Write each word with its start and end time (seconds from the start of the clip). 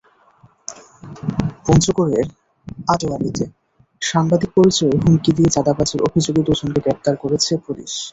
পঞ্চগড়ের 1.65 2.25
আটোয়ারীতে 2.87 3.45
সাংবাদিক 4.01 4.49
পরিচয়ে 4.57 4.93
হুমকি 5.01 5.31
দিয়ে 5.37 5.53
চাঁদাবাজির 5.55 6.05
অভিযোগে 6.07 6.41
দুজনকে 6.47 6.79
গ্রেপ্তার 6.85 7.15
করেছে 7.23 7.51
পুলিশ। 7.65 7.93